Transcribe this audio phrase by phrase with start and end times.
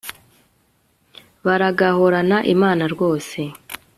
[1.45, 3.39] baragahorana imana rwose